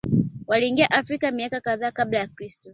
[0.47, 2.69] Waliingia Afrika miaka kadhaa Kabla ya Kristo